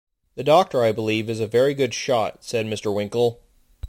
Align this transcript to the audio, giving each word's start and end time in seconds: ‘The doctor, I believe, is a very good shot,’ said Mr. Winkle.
‘The 0.33 0.43
doctor, 0.43 0.83
I 0.83 0.91
believe, 0.93 1.29
is 1.29 1.39
a 1.39 1.45
very 1.45 1.75
good 1.75 1.93
shot,’ 1.93 2.43
said 2.43 2.65
Mr. 2.65 2.91
Winkle. 2.91 3.39